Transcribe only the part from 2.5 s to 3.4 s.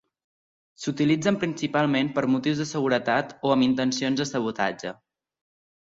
de seguretat